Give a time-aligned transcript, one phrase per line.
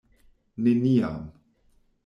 [0.67, 1.21] Neniam.